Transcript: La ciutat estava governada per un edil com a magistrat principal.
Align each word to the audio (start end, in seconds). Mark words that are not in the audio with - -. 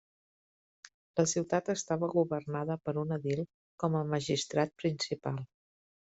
La 1.19 1.25
ciutat 1.33 1.69
estava 1.73 2.09
governada 2.13 2.79
per 2.87 2.95
un 3.03 3.13
edil 3.19 3.43
com 3.85 4.01
a 4.01 4.03
magistrat 4.15 4.75
principal. 4.83 5.41